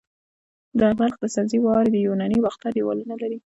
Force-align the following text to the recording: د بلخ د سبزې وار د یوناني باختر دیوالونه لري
د 0.79 0.81
بلخ 0.99 1.15
د 1.21 1.23
سبزې 1.35 1.59
وار 1.65 1.85
د 1.91 1.95
یوناني 2.07 2.37
باختر 2.45 2.69
دیوالونه 2.77 3.13
لري 3.21 3.37